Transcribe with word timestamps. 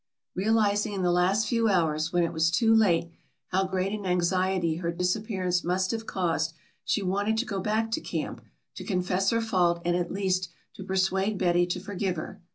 Realizing 0.33 0.93
in 0.93 1.03
the 1.03 1.11
last 1.11 1.47
few 1.47 1.69
hours, 1.69 2.11
when 2.11 2.23
it 2.23 2.33
was 2.33 2.49
too 2.49 2.73
late, 2.73 3.11
how 3.49 3.67
great 3.67 3.93
an 3.93 4.03
anxiety 4.07 4.77
her 4.77 4.91
disappearance 4.91 5.63
must 5.63 5.91
have 5.91 6.07
caused, 6.07 6.53
she 6.83 7.03
wanted 7.03 7.37
to 7.37 7.45
go 7.45 7.59
back 7.59 7.91
to 7.91 8.01
camp, 8.01 8.41
to 8.77 8.83
confess 8.83 9.29
her 9.29 9.41
fault 9.41 9.79
and 9.85 9.95
at 9.95 10.11
least 10.11 10.49
to 10.73 10.83
persuade 10.83 11.37
Betty 11.37 11.67
to 11.67 11.79
forgive 11.79 12.15
her. 12.15 12.41